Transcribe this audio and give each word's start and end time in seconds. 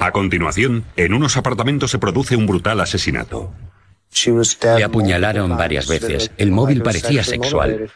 A 0.00 0.12
continuación, 0.12 0.84
en 0.96 1.12
unos 1.12 1.36
apartamentos 1.36 1.90
se 1.90 1.98
produce 1.98 2.34
un 2.34 2.46
brutal 2.46 2.80
asesinato. 2.80 3.52
Le 4.76 4.82
apuñalaron 4.82 5.54
varias 5.58 5.86
veces. 5.86 6.32
El 6.38 6.52
móvil 6.52 6.82
parecía 6.82 7.22
sexual. 7.22 7.92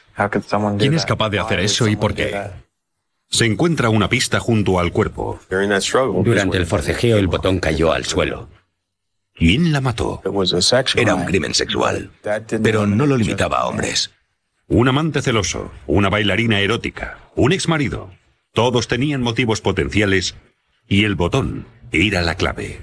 ¿Quién 0.78 0.92
es 0.92 1.06
capaz 1.06 1.30
de 1.30 1.38
hacer 1.38 1.60
eso 1.60 1.88
y 1.88 1.96
por 1.96 2.14
qué? 2.14 2.38
Se 3.30 3.46
encuentra 3.46 3.88
una 3.88 4.10
pista 4.10 4.38
junto 4.38 4.78
al 4.78 4.92
cuerpo. 4.92 5.40
Durante 5.48 6.58
el 6.58 6.66
forcejeo 6.66 7.16
el 7.16 7.26
botón 7.26 7.58
cayó 7.58 7.90
al 7.90 8.04
suelo. 8.04 8.50
¿Quién 9.34 9.72
la 9.72 9.80
mató? 9.80 10.22
Era 10.96 11.14
un 11.14 11.24
crimen 11.24 11.54
sexual, 11.54 12.10
pero 12.62 12.86
no 12.86 13.06
lo 13.06 13.16
limitaba 13.16 13.60
a 13.60 13.66
hombres. 13.66 14.10
Un 14.68 14.88
amante 14.88 15.22
celoso, 15.22 15.72
una 15.86 16.10
bailarina 16.10 16.60
erótica, 16.60 17.18
un 17.34 17.52
exmarido. 17.52 18.10
Todos 18.52 18.88
tenían 18.88 19.22
motivos 19.22 19.62
potenciales 19.62 20.36
y 20.86 21.04
el 21.04 21.14
botón 21.14 21.66
era 21.94 22.22
la 22.22 22.34
clave. 22.34 22.80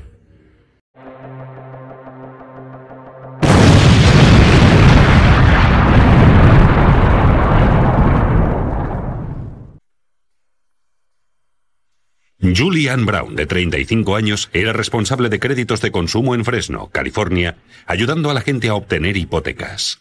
Julian 12.56 13.06
Brown, 13.06 13.36
de 13.36 13.46
35 13.46 14.16
años, 14.16 14.50
era 14.54 14.72
responsable 14.72 15.28
de 15.28 15.40
créditos 15.40 15.82
de 15.82 15.92
consumo 15.92 16.34
en 16.34 16.46
Fresno, 16.46 16.90
California, 16.90 17.58
ayudando 17.86 18.30
a 18.30 18.34
la 18.34 18.42
gente 18.42 18.70
a 18.70 18.76
obtener 18.76 19.18
hipotecas. 19.18 20.00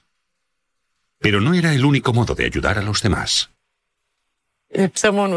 Pero 1.18 1.40
no 1.40 1.52
era 1.54 1.74
el 1.74 1.84
único 1.84 2.12
modo 2.12 2.36
de 2.36 2.44
ayudar 2.44 2.78
a 2.78 2.82
los 2.82 3.02
demás. 3.02 3.50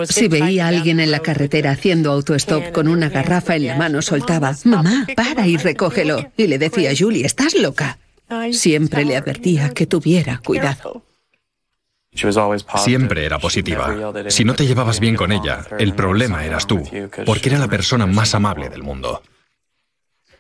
Si 0.10 0.28
veía 0.28 0.66
a 0.66 0.68
alguien 0.70 1.00
en 1.00 1.10
la 1.10 1.20
carretera 1.20 1.72
haciendo 1.72 2.12
autostop 2.12 2.72
con 2.72 2.88
una 2.88 3.10
garrafa 3.10 3.56
en 3.56 3.68
la 3.68 3.76
mano, 3.76 4.02
soltaba, 4.02 4.56
mamá, 4.64 5.08
para 5.16 5.48
y 5.48 5.58
recógelo. 5.58 6.32
Y 6.38 6.48
le 6.48 6.60
decía, 6.60 6.92
Julie, 6.98 7.26
¿estás 7.26 7.56
loca? 7.56 7.98
Siempre 8.52 9.06
le 9.06 9.18
advertía 9.18 9.70
que 9.72 9.88
tuviera 9.88 10.38
cuidado. 10.38 11.04
Siempre 12.78 13.26
era 13.26 13.40
positiva. 13.40 14.14
Si 14.28 14.44
no 14.44 14.54
te 14.54 14.68
llevabas 14.68 15.00
bien 15.00 15.16
con 15.16 15.32
ella, 15.32 15.66
el 15.80 15.96
problema 15.96 16.46
eras 16.46 16.68
tú, 16.68 16.84
porque 17.26 17.50
era 17.50 17.58
la 17.58 17.68
persona 17.68 18.06
más 18.06 18.36
amable 18.36 18.70
del 18.70 18.84
mundo. 18.84 19.24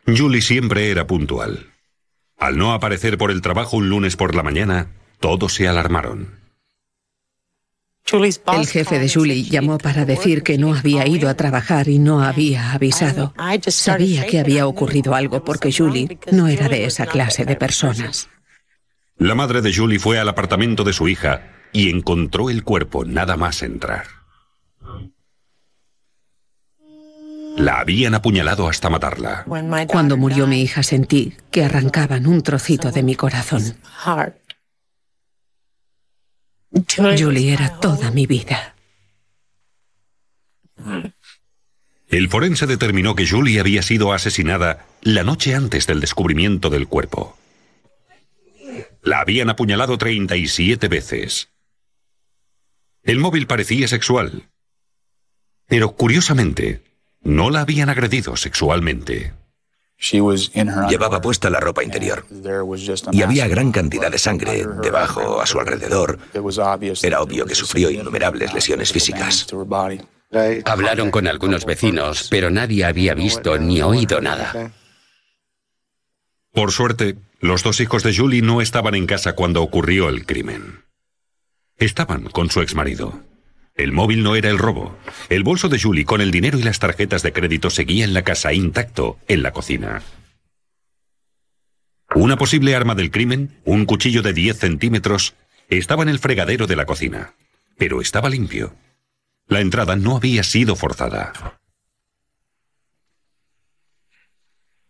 Julie 0.05 0.41
siempre 0.41 0.91
era 0.91 1.07
puntual. 1.07 1.71
Al 2.37 2.57
no 2.57 2.73
aparecer 2.73 3.17
por 3.17 3.31
el 3.31 3.41
trabajo 3.41 3.77
un 3.77 3.89
lunes 3.89 4.17
por 4.17 4.35
la 4.35 4.43
mañana, 4.43 4.87
todos 5.19 5.55
se 5.55 5.67
alarmaron. 5.67 6.42
El 8.11 8.67
jefe 8.67 8.99
de 8.99 9.09
Julie 9.09 9.43
llamó 9.43 9.77
para 9.77 10.05
decir 10.05 10.43
que 10.43 10.57
no 10.57 10.75
había 10.75 11.07
ido 11.07 11.29
a 11.29 11.33
trabajar 11.35 11.87
y 11.87 11.99
no 11.99 12.21
había 12.21 12.73
avisado. 12.73 13.33
Sabía 13.67 14.27
que 14.27 14.39
había 14.39 14.67
ocurrido 14.67 15.15
algo 15.15 15.43
porque 15.43 15.71
Julie 15.71 16.19
no 16.31 16.47
era 16.47 16.67
de 16.67 16.85
esa 16.85 17.05
clase 17.05 17.45
de 17.45 17.55
personas. 17.55 18.29
La 19.17 19.35
madre 19.35 19.61
de 19.61 19.73
Julie 19.73 19.99
fue 19.99 20.19
al 20.19 20.27
apartamento 20.27 20.83
de 20.83 20.93
su 20.93 21.07
hija 21.07 21.49
y 21.71 21.89
encontró 21.89 22.49
el 22.49 22.63
cuerpo 22.63 23.05
nada 23.05 23.37
más 23.37 23.63
entrar. 23.63 24.05
La 27.57 27.79
habían 27.79 28.15
apuñalado 28.15 28.67
hasta 28.67 28.89
matarla. 28.89 29.45
Cuando 29.87 30.17
murió 30.17 30.47
mi 30.47 30.61
hija 30.61 30.81
sentí 30.81 31.33
que 31.51 31.63
arrancaban 31.63 32.25
un 32.25 32.41
trocito 32.41 32.91
de 32.91 33.03
mi 33.03 33.15
corazón. 33.15 33.75
Julie 37.17 37.53
era 37.53 37.79
toda 37.79 38.11
mi 38.11 38.25
vida. 38.25 38.75
El 42.07 42.29
forense 42.29 42.67
determinó 42.67 43.15
que 43.15 43.27
Julie 43.27 43.59
había 43.59 43.81
sido 43.81 44.13
asesinada 44.13 44.85
la 45.01 45.23
noche 45.23 45.55
antes 45.55 45.87
del 45.87 45.99
descubrimiento 45.99 46.69
del 46.69 46.87
cuerpo. 46.87 47.37
La 49.01 49.19
habían 49.19 49.49
apuñalado 49.49 49.97
37 49.97 50.87
veces. 50.87 51.49
El 53.03 53.19
móvil 53.19 53.47
parecía 53.47 53.87
sexual. 53.87 54.49
Pero 55.67 55.95
curiosamente, 55.95 56.83
no 57.21 57.49
la 57.49 57.61
habían 57.61 57.89
agredido 57.89 58.35
sexualmente. 58.37 59.33
Llevaba 60.89 61.21
puesta 61.21 61.49
la 61.49 61.59
ropa 61.59 61.83
interior 61.83 62.25
y 63.11 63.21
había 63.21 63.47
gran 63.47 63.71
cantidad 63.71 64.11
de 64.11 64.17
sangre 64.17 64.65
debajo, 64.81 65.41
a 65.41 65.45
su 65.45 65.59
alrededor. 65.59 66.19
Era 67.01 67.21
obvio 67.21 67.45
que 67.45 67.55
sufrió 67.55 67.89
innumerables 67.89 68.53
lesiones 68.53 68.91
físicas. 68.91 69.47
Hablaron 70.65 71.11
con 71.11 71.27
algunos 71.27 71.65
vecinos, 71.65 72.27
pero 72.29 72.49
nadie 72.49 72.85
había 72.85 73.13
visto 73.13 73.57
ni 73.57 73.81
oído 73.81 74.19
nada. 74.19 74.73
Por 76.51 76.71
suerte, 76.71 77.17
los 77.39 77.63
dos 77.63 77.79
hijos 77.79 78.03
de 78.03 78.15
Julie 78.15 78.41
no 78.41 78.61
estaban 78.61 78.95
en 78.95 79.07
casa 79.07 79.33
cuando 79.33 79.61
ocurrió 79.63 80.09
el 80.09 80.25
crimen. 80.25 80.83
Estaban 81.77 82.25
con 82.25 82.49
su 82.49 82.61
exmarido. 82.61 83.21
El 83.75 83.91
móvil 83.91 84.21
no 84.23 84.35
era 84.35 84.49
el 84.49 84.59
robo. 84.59 84.95
El 85.29 85.43
bolso 85.43 85.67
de 85.67 85.81
Julie 85.81 86.05
con 86.05 86.21
el 86.21 86.31
dinero 86.31 86.59
y 86.59 86.63
las 86.63 86.79
tarjetas 86.79 87.23
de 87.23 87.33
crédito 87.33 87.69
seguía 87.69 88.05
en 88.05 88.13
la 88.13 88.23
casa 88.23 88.53
intacto, 88.53 89.17
en 89.27 89.41
la 89.41 89.51
cocina. 89.51 90.03
Una 92.15 92.37
posible 92.37 92.75
arma 92.75 92.93
del 92.93 93.09
crimen, 93.09 93.59
un 93.65 93.85
cuchillo 93.85 94.21
de 94.21 94.33
10 94.33 94.59
centímetros, 94.59 95.33
estaba 95.69 96.03
en 96.03 96.09
el 96.09 96.19
fregadero 96.19 96.67
de 96.67 96.75
la 96.75 96.85
cocina. 96.85 97.33
Pero 97.77 98.01
estaba 98.01 98.29
limpio. 98.29 98.75
La 99.47 99.61
entrada 99.61 99.95
no 99.95 100.17
había 100.17 100.43
sido 100.43 100.75
forzada. 100.75 101.33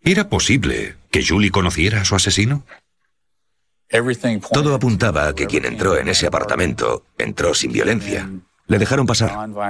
¿Era 0.01 0.27
posible 0.27 0.97
que 1.11 1.25
Julie 1.25 1.51
conociera 1.51 2.01
a 2.01 2.05
su 2.05 2.15
asesino? 2.15 2.65
Todo 4.51 4.75
apuntaba 4.75 5.29
a 5.29 5.35
que 5.35 5.47
quien 5.47 5.63
entró 5.63 5.97
en 5.97 6.09
ese 6.09 6.27
apartamento 6.27 7.05
entró 7.17 7.53
sin 7.53 7.71
violencia. 7.71 8.29
Le 8.73 8.79
dejaron 8.79 9.05
pasar. 9.05 9.47
No 9.47 9.61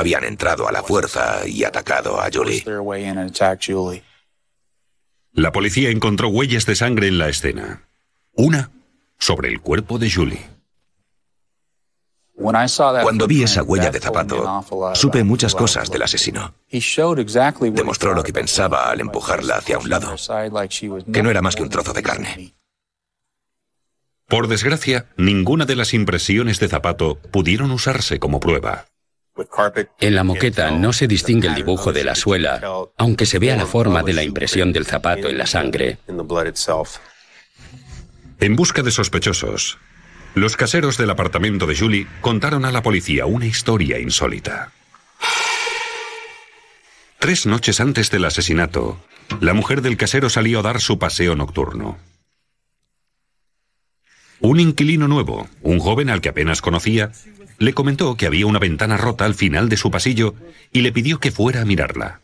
habían 0.00 0.24
entrado 0.24 0.66
a 0.66 0.72
la 0.72 0.82
fuerza 0.82 1.46
y 1.46 1.62
atacado 1.62 2.20
a 2.20 2.28
Julie. 2.32 2.64
La 5.32 5.52
policía 5.52 5.90
encontró 5.90 6.30
huellas 6.30 6.66
de 6.66 6.74
sangre 6.74 7.06
en 7.06 7.18
la 7.18 7.28
escena. 7.28 7.86
Una 8.32 8.72
sobre 9.20 9.50
el 9.50 9.60
cuerpo 9.60 10.00
de 10.00 10.10
Julie. 10.10 10.50
Cuando 12.34 13.28
vi 13.28 13.44
esa 13.44 13.62
huella 13.62 13.92
de 13.92 14.00
zapato, 14.00 14.64
supe 14.94 15.22
muchas 15.22 15.54
cosas 15.54 15.88
del 15.88 16.02
asesino. 16.02 16.54
Demostró 16.68 18.14
lo 18.14 18.24
que 18.24 18.32
pensaba 18.32 18.90
al 18.90 19.00
empujarla 19.00 19.58
hacia 19.58 19.78
un 19.78 19.88
lado, 19.88 20.16
que 21.12 21.22
no 21.22 21.30
era 21.30 21.40
más 21.40 21.54
que 21.54 21.62
un 21.62 21.68
trozo 21.68 21.92
de 21.92 22.02
carne. 22.02 22.55
Por 24.28 24.48
desgracia, 24.48 25.06
ninguna 25.16 25.66
de 25.66 25.76
las 25.76 25.94
impresiones 25.94 26.58
de 26.58 26.68
zapato 26.68 27.18
pudieron 27.30 27.70
usarse 27.70 28.18
como 28.18 28.40
prueba. 28.40 28.86
En 30.00 30.14
la 30.14 30.24
moqueta 30.24 30.70
no 30.72 30.92
se 30.92 31.06
distingue 31.06 31.46
el 31.46 31.54
dibujo 31.54 31.92
de 31.92 32.02
la 32.02 32.14
suela, 32.14 32.60
aunque 32.96 33.26
se 33.26 33.38
vea 33.38 33.56
la 33.56 33.66
forma 33.66 34.02
de 34.02 34.14
la 34.14 34.24
impresión 34.24 34.72
del 34.72 34.86
zapato 34.86 35.28
en 35.28 35.38
la 35.38 35.46
sangre. 35.46 35.98
En 38.40 38.56
busca 38.56 38.82
de 38.82 38.90
sospechosos, 38.90 39.78
los 40.34 40.56
caseros 40.56 40.98
del 40.98 41.10
apartamento 41.10 41.66
de 41.66 41.76
Julie 41.76 42.06
contaron 42.20 42.64
a 42.64 42.72
la 42.72 42.82
policía 42.82 43.26
una 43.26 43.46
historia 43.46 44.00
insólita. 44.00 44.72
Tres 47.20 47.46
noches 47.46 47.80
antes 47.80 48.10
del 48.10 48.24
asesinato, 48.24 48.98
la 49.40 49.54
mujer 49.54 49.82
del 49.82 49.96
casero 49.96 50.30
salió 50.30 50.60
a 50.60 50.62
dar 50.62 50.80
su 50.80 50.98
paseo 50.98 51.36
nocturno. 51.36 51.98
Un 54.40 54.60
inquilino 54.60 55.08
nuevo, 55.08 55.48
un 55.62 55.78
joven 55.78 56.10
al 56.10 56.20
que 56.20 56.28
apenas 56.28 56.60
conocía, 56.60 57.10
le 57.58 57.72
comentó 57.72 58.16
que 58.16 58.26
había 58.26 58.46
una 58.46 58.58
ventana 58.58 58.96
rota 58.96 59.24
al 59.24 59.34
final 59.34 59.68
de 59.68 59.76
su 59.76 59.90
pasillo 59.90 60.34
y 60.72 60.82
le 60.82 60.92
pidió 60.92 61.18
que 61.18 61.30
fuera 61.30 61.62
a 61.62 61.64
mirarla. 61.64 62.20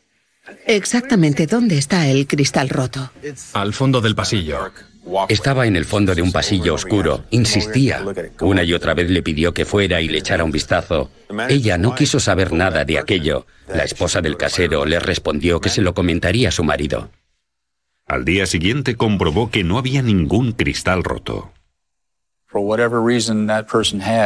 Exactamente, 0.66 1.46
¿dónde 1.46 1.78
está 1.78 2.08
el 2.08 2.26
cristal 2.26 2.68
roto? 2.68 3.10
Al 3.54 3.72
fondo 3.72 4.00
del 4.00 4.14
pasillo. 4.14 4.70
Estaba 5.28 5.66
en 5.66 5.76
el 5.76 5.84
fondo 5.84 6.14
de 6.14 6.22
un 6.22 6.32
pasillo 6.32 6.74
oscuro. 6.74 7.24
Insistía. 7.30 8.04
Una 8.40 8.62
y 8.62 8.72
otra 8.72 8.94
vez 8.94 9.10
le 9.10 9.22
pidió 9.22 9.52
que 9.52 9.64
fuera 9.64 10.00
y 10.00 10.08
le 10.08 10.18
echara 10.18 10.44
un 10.44 10.52
vistazo. 10.52 11.10
Ella 11.48 11.78
no 11.78 11.94
quiso 11.94 12.20
saber 12.20 12.52
nada 12.52 12.84
de 12.84 12.98
aquello. 12.98 13.46
La 13.68 13.84
esposa 13.84 14.20
del 14.20 14.36
casero 14.36 14.84
le 14.84 15.00
respondió 15.00 15.60
que 15.60 15.70
se 15.70 15.82
lo 15.82 15.94
comentaría 15.94 16.48
a 16.48 16.52
su 16.52 16.62
marido. 16.62 17.10
Al 18.06 18.24
día 18.24 18.46
siguiente 18.46 18.96
comprobó 18.96 19.50
que 19.50 19.64
no 19.64 19.78
había 19.78 20.02
ningún 20.02 20.52
cristal 20.52 21.02
roto. 21.02 21.52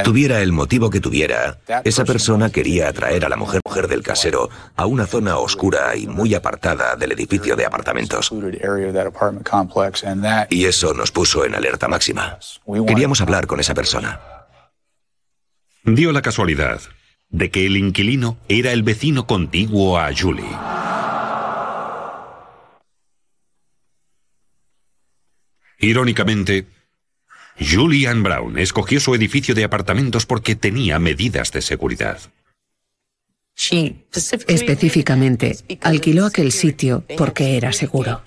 Tuviera 0.02 0.40
el 0.40 0.52
motivo 0.52 0.90
que 0.90 1.00
tuviera, 1.00 1.58
esa 1.84 2.05
persona 2.05 2.50
quería 2.50 2.88
atraer 2.88 3.25
a 3.25 3.28
la 3.28 3.37
mujer, 3.37 3.61
mujer 3.64 3.88
del 3.88 4.02
casero 4.02 4.50
a 4.75 4.87
una 4.87 5.06
zona 5.06 5.38
oscura 5.38 5.96
y 5.96 6.06
muy 6.06 6.34
apartada 6.34 6.96
del 6.96 7.12
edificio 7.12 7.56
de 7.56 7.64
apartamentos. 7.64 8.31
Y 10.50 10.64
eso 10.64 10.93
nos 10.94 11.12
puso 11.12 11.44
en 11.44 11.55
alerta 11.55 11.88
máxima. 11.88 12.38
Queríamos 12.87 13.20
hablar 13.20 13.46
con 13.46 13.61
esa 13.61 13.75
persona. 13.75 14.20
Dio 15.84 16.11
la 16.12 16.20
casualidad 16.20 16.81
de 17.28 17.50
que 17.50 17.67
el 17.67 17.76
inquilino 17.76 18.38
era 18.49 18.73
el 18.73 18.82
vecino 18.82 19.26
contiguo 19.26 19.99
a 19.99 20.11
Julie. 20.17 20.44
Irónicamente, 25.78 26.67
Julian 27.58 28.23
Brown 28.23 28.58
escogió 28.58 29.00
su 29.00 29.14
edificio 29.14 29.55
de 29.55 29.64
apartamentos 29.64 30.26
porque 30.26 30.55
tenía 30.56 30.99
medidas 30.99 31.53
de 31.53 31.62
seguridad. 31.62 32.20
Específicamente, 34.47 35.56
alquiló 35.81 36.26
aquel 36.26 36.53
sitio 36.53 37.05
porque 37.17 37.56
era 37.56 37.73
seguro. 37.73 38.23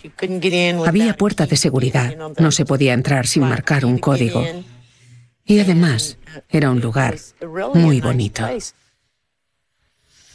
Había 0.86 1.16
puerta 1.16 1.46
de 1.46 1.56
seguridad, 1.56 2.16
no 2.38 2.52
se 2.52 2.66
podía 2.66 2.94
entrar 2.94 3.28
sin 3.28 3.44
marcar 3.44 3.86
un 3.86 4.00
código. 4.00 4.44
Y 5.46 5.60
además, 5.60 6.18
era 6.50 6.72
un 6.72 6.80
lugar 6.80 7.18
muy 7.76 8.02
bonito. 8.02 8.48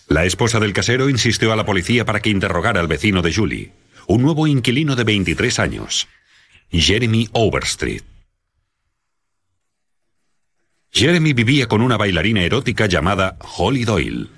La 0.06 0.24
esposa 0.24 0.60
del 0.60 0.72
casero 0.72 1.08
insistió 1.08 1.52
a 1.52 1.56
la 1.56 1.64
policía 1.64 2.04
para 2.04 2.20
que 2.20 2.30
interrogara 2.30 2.80
al 2.80 2.88
vecino 2.88 3.22
de 3.22 3.34
Julie, 3.34 3.72
un 4.06 4.22
nuevo 4.22 4.46
inquilino 4.46 4.94
de 4.96 5.04
23 5.04 5.58
años, 5.58 6.08
Jeremy 6.70 7.28
Overstreet. 7.32 8.13
Jeremy 10.94 11.32
vivía 11.32 11.66
con 11.66 11.82
una 11.82 11.96
bailarina 11.96 12.42
erótica 12.42 12.86
llamada 12.86 13.36
Holly 13.56 13.84
Doyle. 13.84 14.28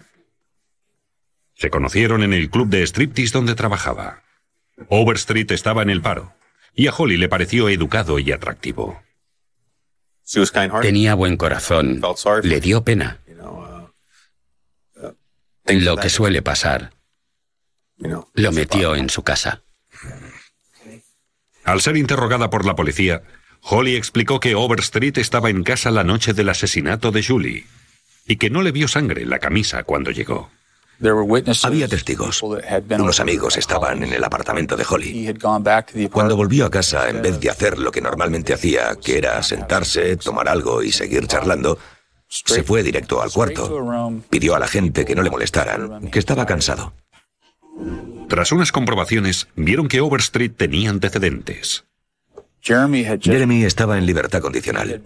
Se 1.54 1.68
conocieron 1.68 2.22
en 2.22 2.32
el 2.32 2.48
club 2.48 2.68
de 2.68 2.82
striptease 2.82 3.32
donde 3.32 3.54
trabajaba. 3.54 4.22
Overstreet 4.88 5.50
estaba 5.50 5.82
en 5.82 5.90
el 5.90 6.00
paro, 6.00 6.32
y 6.74 6.86
a 6.86 6.94
Holly 6.94 7.18
le 7.18 7.28
pareció 7.28 7.68
educado 7.68 8.18
y 8.18 8.32
atractivo. 8.32 9.02
Tenía 10.80 11.14
buen 11.14 11.36
corazón. 11.36 12.00
Le 12.42 12.60
dio 12.60 12.82
pena. 12.82 13.20
Lo 15.66 15.96
que 15.98 16.08
suele 16.08 16.40
pasar. 16.40 16.92
Lo 17.98 18.52
metió 18.52 18.96
en 18.96 19.10
su 19.10 19.22
casa. 19.22 19.62
Al 21.64 21.82
ser 21.82 21.96
interrogada 21.96 22.48
por 22.48 22.64
la 22.64 22.74
policía, 22.76 23.22
Holly 23.62 23.96
explicó 23.96 24.40
que 24.40 24.54
Overstreet 24.54 25.18
estaba 25.18 25.50
en 25.50 25.62
casa 25.64 25.90
la 25.90 26.04
noche 26.04 26.32
del 26.32 26.48
asesinato 26.48 27.10
de 27.10 27.24
Julie 27.24 27.66
y 28.26 28.36
que 28.36 28.50
no 28.50 28.62
le 28.62 28.72
vio 28.72 28.88
sangre 28.88 29.22
en 29.22 29.30
la 29.30 29.38
camisa 29.38 29.82
cuando 29.84 30.10
llegó. 30.10 30.50
Había 31.62 31.88
testigos. 31.88 32.42
Unos 32.42 33.20
amigos 33.20 33.56
estaban 33.56 34.02
en 34.02 34.12
el 34.12 34.24
apartamento 34.24 34.76
de 34.76 34.86
Holly. 34.88 35.34
Cuando 36.10 36.36
volvió 36.36 36.66
a 36.66 36.70
casa, 36.70 37.10
en 37.10 37.20
vez 37.20 37.38
de 37.38 37.50
hacer 37.50 37.78
lo 37.78 37.92
que 37.92 38.00
normalmente 38.00 38.54
hacía, 38.54 38.96
que 38.96 39.18
era 39.18 39.42
sentarse, 39.42 40.16
tomar 40.16 40.48
algo 40.48 40.82
y 40.82 40.92
seguir 40.92 41.26
charlando, 41.26 41.78
se 42.28 42.62
fue 42.62 42.82
directo 42.82 43.20
al 43.20 43.30
cuarto. 43.30 44.22
Pidió 44.30 44.56
a 44.56 44.58
la 44.58 44.68
gente 44.68 45.04
que 45.04 45.14
no 45.14 45.22
le 45.22 45.30
molestaran, 45.30 46.10
que 46.10 46.18
estaba 46.18 46.46
cansado. 46.46 46.94
Tras 48.28 48.50
unas 48.50 48.72
comprobaciones, 48.72 49.48
vieron 49.54 49.88
que 49.88 50.00
Overstreet 50.00 50.56
tenía 50.56 50.90
antecedentes. 50.90 51.84
Jeremy 52.66 53.64
estaba 53.64 53.96
en 53.96 54.06
libertad 54.06 54.40
condicional. 54.40 55.00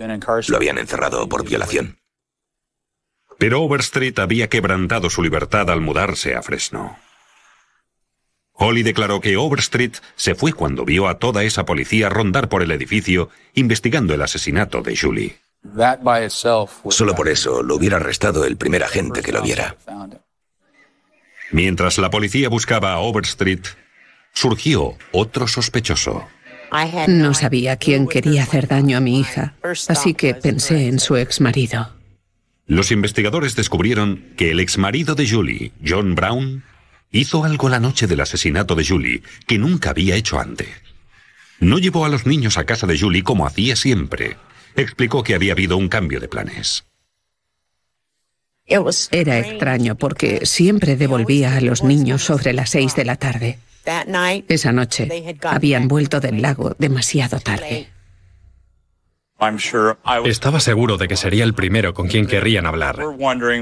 Lo 0.49 0.57
habían 0.57 0.79
encerrado 0.79 1.29
por 1.29 1.47
violación. 1.47 1.99
Pero 3.39 3.61
Overstreet 3.62 4.19
había 4.19 4.49
quebrantado 4.49 5.11
su 5.11 5.23
libertad 5.23 5.69
al 5.69 5.83
mudarse 5.83 6.35
a 6.35 6.43
Fresno. 6.43 6.99
Holly 8.53 8.83
declaró 8.83 9.21
que 9.21 9.37
Overstreet 9.37 9.99
se 10.17 10.35
fue 10.35 10.55
cuando 10.55 10.87
vio 10.87 11.07
a 11.07 11.19
toda 11.19 11.45
esa 11.45 11.67
policía 11.67 12.09
rondar 12.09 12.49
por 12.49 12.62
el 12.62 12.71
edificio 12.71 13.29
investigando 13.53 14.15
el 14.15 14.23
asesinato 14.23 14.81
de 14.81 14.97
Julie. 14.97 15.37
Solo 16.89 17.15
por 17.15 17.29
eso 17.29 17.63
lo 17.63 17.77
hubiera 17.77 17.97
arrestado 17.97 18.47
el 18.47 18.56
primer 18.56 18.85
agente 18.85 19.23
que 19.23 19.33
lo 19.33 19.43
viera. 19.43 19.77
Mientras 21.51 21.99
la 21.99 22.09
policía 22.09 22.49
buscaba 22.49 22.93
a 22.93 23.01
Overstreet, 23.01 23.67
surgió 24.33 24.97
otro 25.13 25.47
sospechoso. 25.47 26.27
No 27.08 27.34
sabía 27.34 27.76
quién 27.76 28.06
quería 28.06 28.44
hacer 28.44 28.69
daño 28.69 28.96
a 28.96 29.00
mi 29.00 29.20
hija, 29.20 29.55
así 29.88 30.14
que 30.14 30.34
pensé 30.34 30.87
en 30.87 31.00
su 31.00 31.17
exmarido. 31.17 31.90
Los 32.67 32.93
investigadores 32.93 33.56
descubrieron 33.56 34.25
que 34.37 34.52
el 34.52 34.61
exmarido 34.61 35.17
de 35.17 35.28
Julie, 35.28 35.72
John 35.84 36.14
Brown, 36.14 36.62
hizo 37.11 37.44
algo 37.44 37.69
la 37.69 37.81
noche 37.81 38.06
del 38.06 38.20
asesinato 38.20 38.76
de 38.76 38.87
Julie 38.87 39.22
que 39.46 39.58
nunca 39.58 39.90
había 39.90 40.14
hecho 40.14 40.38
antes. 40.38 40.69
No 41.58 41.78
llevó 41.78 42.05
a 42.05 42.08
los 42.08 42.26
niños 42.26 42.56
a 42.58 42.64
casa 42.64 42.87
de 42.87 42.99
Julie 42.99 43.25
como 43.25 43.46
hacía 43.46 43.75
siempre. 43.75 44.37
Explicó 44.76 45.25
que 45.25 45.34
había 45.34 45.52
habido 45.52 45.76
un 45.76 45.88
cambio 45.88 46.20
de 46.20 46.28
planes. 46.28 46.84
Era 49.11 49.40
extraño 49.40 49.96
porque 49.96 50.46
siempre 50.46 50.96
devolvía 50.96 51.56
a 51.56 51.61
los 51.61 51.82
niños 51.82 52.22
sobre 52.22 52.52
las 52.52 52.70
seis 52.70 52.94
de 52.94 53.05
la 53.05 53.17
tarde. 53.17 53.58
Esa 53.85 54.73
noche 54.73 55.37
habían 55.43 55.88
vuelto 55.88 56.21
del 56.21 56.43
lago 56.43 56.75
demasiado 56.79 57.41
tarde. 57.41 57.88
Estaba 60.27 60.61
seguro 60.61 60.99
de 60.99 61.09
que 61.09 61.17
sería 61.17 61.44
el 61.44 61.55
primero 61.55 61.94
con 61.94 62.09
quien 62.09 62.27
querrían 62.27 62.67
hablar. 62.67 62.99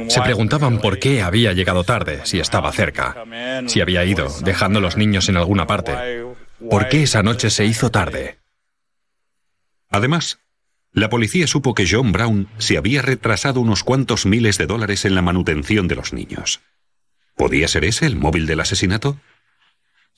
Se 0.08 0.20
preguntaban 0.20 0.80
por 0.80 0.98
qué 0.98 1.22
había 1.22 1.52
llegado 1.52 1.84
tarde, 1.84 2.22
si 2.24 2.40
estaba 2.40 2.72
cerca, 2.72 3.24
si 3.66 3.80
había 3.80 4.04
ido, 4.04 4.28
dejando 4.42 4.80
los 4.80 4.96
niños 4.96 5.28
en 5.28 5.36
alguna 5.36 5.66
parte. 5.66 6.24
¿Por 6.68 6.88
qué 6.88 7.04
esa 7.04 7.22
noche 7.22 7.50
se 7.50 7.64
hizo 7.64 7.90
tarde? 7.90 8.38
Además, 9.88 10.40
la 10.92 11.08
policía 11.08 11.46
supo 11.46 11.74
que 11.74 11.86
John 11.88 12.10
Brown 12.10 12.48
se 12.58 12.76
había 12.76 13.02
retrasado 13.02 13.60
unos 13.60 13.84
cuantos 13.84 14.26
miles 14.26 14.58
de 14.58 14.66
dólares 14.66 15.04
en 15.04 15.14
la 15.14 15.22
manutención 15.22 15.86
de 15.86 15.94
los 15.94 16.12
niños. 16.12 16.60
¿Podía 17.36 17.68
ser 17.68 17.84
ese 17.84 18.06
el 18.06 18.16
móvil 18.16 18.46
del 18.46 18.60
asesinato? 18.60 19.20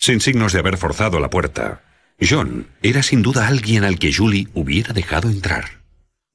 Sin 0.02 0.22
signos 0.22 0.54
de 0.54 0.60
haber 0.60 0.78
forzado 0.78 1.20
la 1.20 1.28
puerta, 1.28 1.82
John 2.18 2.66
era 2.82 3.02
sin 3.02 3.20
duda 3.20 3.46
alguien 3.46 3.84
al 3.84 3.98
que 3.98 4.10
Julie 4.10 4.48
hubiera 4.54 4.94
dejado 4.94 5.28
entrar. 5.28 5.82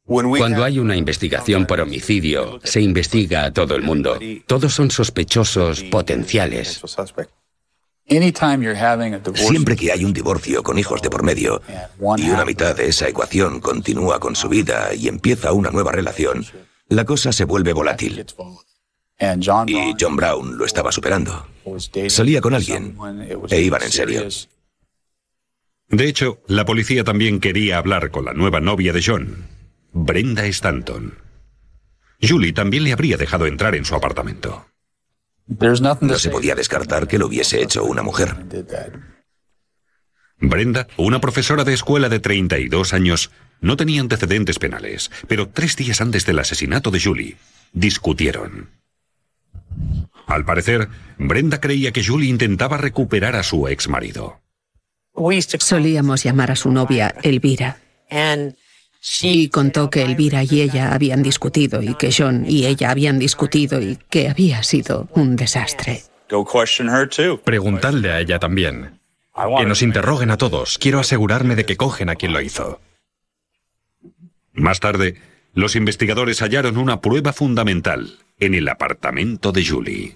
Cuando 0.06 0.64
hay 0.64 0.78
una 0.78 0.96
investigación 0.96 1.66
por 1.66 1.82
homicidio, 1.82 2.60
se 2.64 2.80
investiga 2.80 3.44
a 3.44 3.52
todo 3.52 3.76
el 3.76 3.82
mundo. 3.82 4.20
Todos 4.46 4.72
son 4.72 4.92
sospechosos 4.92 5.82
potenciales. 5.86 6.80
Siempre 9.34 9.76
que 9.76 9.92
hay 9.92 10.06
un 10.06 10.14
divorcio 10.14 10.62
con 10.62 10.78
hijos 10.78 11.02
de 11.02 11.10
por 11.10 11.24
medio 11.24 11.60
y 12.18 12.30
una 12.30 12.46
mitad 12.46 12.76
de 12.76 12.90
esa 12.90 13.08
ecuación 13.08 13.62
continúa 13.62 14.20
con 14.20 14.36
su 14.36 14.48
vida 14.48 14.94
y 14.94 15.08
empieza 15.08 15.54
una 15.54 15.72
nueva 15.72 15.92
relación, 15.92 16.46
la 16.88 17.04
cosa 17.04 17.32
se 17.32 17.46
vuelve 17.46 17.74
volátil. 17.74 18.28
Y 19.20 19.96
John 20.00 20.16
Brown 20.16 20.56
lo 20.56 20.66
estaba 20.66 20.92
superando. 20.92 21.55
Salía 22.10 22.42
con 22.42 22.54
alguien 22.54 22.98
e 23.50 23.62
iban 23.62 23.84
en 23.84 23.92
serio. 23.92 24.28
De 25.88 26.08
hecho, 26.08 26.42
la 26.48 26.66
policía 26.66 27.04
también 27.04 27.40
quería 27.40 27.78
hablar 27.78 28.12
con 28.12 28.26
la 28.26 28.34
nueva 28.34 28.60
novia 28.60 28.92
de 28.92 29.04
John, 29.06 29.48
Brenda 29.94 30.46
Stanton. 30.46 31.18
Julie 32.22 32.54
también 32.54 32.84
le 32.84 32.94
habría 32.94 33.18
dejado 33.18 33.46
entrar 33.46 33.76
en 33.76 33.86
su 33.86 33.96
apartamento. 33.96 34.66
No 35.48 36.18
se 36.18 36.30
podía 36.30 36.56
descartar 36.56 37.08
que 37.08 37.20
lo 37.20 37.28
hubiese 37.28 37.62
hecho 37.62 37.84
una 37.84 38.02
mujer. 38.02 38.36
Brenda, 40.40 40.88
una 40.98 41.22
profesora 41.22 41.64
de 41.64 41.74
escuela 41.74 42.10
de 42.10 42.20
32 42.20 42.94
años, 42.94 43.32
no 43.62 43.78
tenía 43.78 44.02
antecedentes 44.02 44.60
penales, 44.60 45.12
pero 45.28 45.50
tres 45.50 45.76
días 45.76 46.02
antes 46.02 46.26
del 46.26 46.40
asesinato 46.40 46.92
de 46.92 47.00
Julie, 47.00 47.38
discutieron. 47.74 48.70
Al 50.28 50.46
parecer, 50.46 50.90
Brenda 51.18 51.62
creía 51.62 51.92
que 51.92 52.04
Julie 52.04 52.30
intentaba 52.30 52.78
recuperar 52.78 53.36
a 53.36 53.44
su 53.44 53.68
ex 53.68 53.88
marido. 53.88 54.42
Solíamos 55.60 56.24
llamar 56.24 56.52
a 56.52 56.56
su 56.56 56.72
novia 56.72 57.16
Elvira. 57.24 57.78
Y 59.22 59.50
contó 59.50 59.90
que 59.90 60.02
Elvira 60.02 60.44
y 60.44 60.62
ella 60.62 60.94
habían 60.94 61.22
discutido 61.22 61.82
y 61.82 61.94
que 61.94 62.12
John 62.16 62.46
y 62.48 62.66
ella 62.66 62.90
habían 62.90 63.20
discutido 63.20 63.80
y 63.80 63.98
que 64.10 64.30
había 64.30 64.64
sido 64.64 65.08
un 65.14 65.36
desastre. 65.36 66.04
Preguntadle 67.44 68.12
a 68.12 68.20
ella 68.20 68.40
también. 68.40 69.00
Que 69.58 69.66
nos 69.66 69.82
interroguen 69.82 70.32
a 70.32 70.38
todos. 70.38 70.80
Quiero 70.80 71.00
asegurarme 71.00 71.56
de 71.56 71.66
que 71.66 71.78
cogen 71.78 72.10
a 72.10 72.16
quien 72.16 72.34
lo 72.34 72.42
hizo. 72.42 72.82
Más 74.54 74.80
tarde, 74.80 75.22
los 75.56 75.76
investigadores 75.76 76.42
hallaron 76.42 76.78
una 76.78 77.02
prueba 77.02 77.34
fundamental 77.34 78.20
en 78.40 78.54
el 78.54 78.68
apartamento 78.68 79.52
de 79.54 79.66
Julie. 79.66 80.16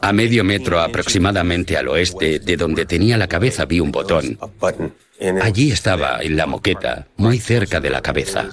A 0.00 0.12
medio 0.14 0.44
metro 0.44 0.80
aproximadamente 0.80 1.76
al 1.76 1.88
oeste 1.88 2.38
de 2.38 2.56
donde 2.56 2.86
tenía 2.86 3.18
la 3.18 3.28
cabeza 3.28 3.66
vi 3.66 3.80
un 3.80 3.92
botón. 3.92 4.38
Allí 5.42 5.70
estaba, 5.70 6.22
en 6.22 6.36
la 6.38 6.46
moqueta, 6.46 7.08
muy 7.18 7.38
cerca 7.38 7.80
de 7.80 7.90
la 7.90 8.00
cabeza. 8.00 8.48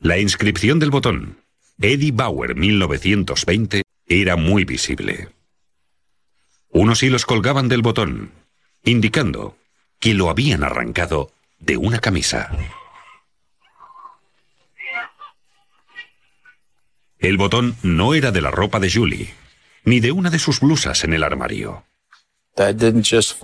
La 0.00 0.18
inscripción 0.18 0.78
del 0.78 0.90
botón, 0.90 1.38
Eddie 1.80 2.12
Bauer 2.12 2.54
1920, 2.54 3.82
era 4.06 4.36
muy 4.36 4.66
visible. 4.66 5.30
Unos 6.68 7.02
hilos 7.02 7.24
colgaban 7.24 7.68
del 7.68 7.80
botón, 7.80 8.32
indicando 8.84 9.56
que 9.98 10.12
lo 10.12 10.28
habían 10.28 10.62
arrancado 10.62 11.32
de 11.58 11.78
una 11.78 12.00
camisa. 12.00 12.50
El 17.24 17.38
botón 17.38 17.74
no 17.82 18.12
era 18.12 18.32
de 18.32 18.42
la 18.42 18.50
ropa 18.50 18.78
de 18.80 18.92
Julie, 18.92 19.32
ni 19.84 20.00
de 20.00 20.12
una 20.12 20.28
de 20.28 20.38
sus 20.38 20.60
blusas 20.60 21.04
en 21.04 21.14
el 21.14 21.22
armario. 21.22 21.86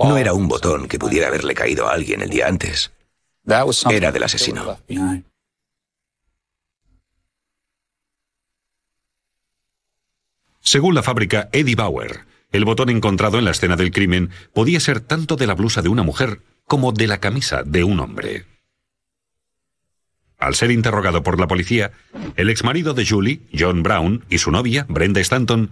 No 0.05 0.19
era 0.19 0.35
un 0.35 0.49
botón 0.49 0.87
que 0.87 0.99
pudiera 0.99 1.29
haberle 1.29 1.55
caído 1.55 1.89
a 1.89 1.95
alguien 1.95 2.21
el 2.21 2.29
día 2.29 2.47
antes. 2.47 2.93
Era 3.91 4.13
del 4.13 4.23
asesino. 4.23 4.79
Según 10.61 10.95
la 10.95 11.03
fábrica 11.03 11.49
Eddie 11.51 11.75
Bauer, 11.75 12.27
el 12.53 12.67
botón 12.67 12.91
encontrado 12.91 13.39
en 13.39 13.47
la 13.47 13.53
escena 13.53 13.77
del 13.77 13.93
crimen 13.93 14.29
podía 14.53 14.79
ser 14.79 15.01
tanto 15.01 15.37
de 15.37 15.47
la 15.47 15.55
blusa 15.55 15.81
de 15.81 15.89
una 15.89 16.03
mujer 16.03 16.43
como 16.67 16.93
de 16.93 17.07
la 17.07 17.19
camisa 17.19 17.63
de 17.63 17.83
un 17.83 18.01
hombre. 18.01 18.50
Al 20.41 20.55
ser 20.55 20.71
interrogado 20.71 21.23
por 21.23 21.39
la 21.39 21.47
policía, 21.47 21.93
el 22.37 22.49
exmarido 22.49 22.95
de 22.95 23.07
Julie, 23.07 23.41
John 23.57 23.83
Brown, 23.83 24.25
y 24.31 24.39
su 24.39 24.51
novia, 24.51 24.87
Brenda 24.89 25.21
Stanton, 25.21 25.71